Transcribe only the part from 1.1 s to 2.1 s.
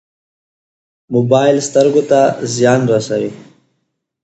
موبایل سترګو